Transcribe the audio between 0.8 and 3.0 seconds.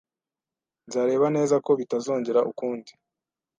Nzareba neza ko bitazongera ukundi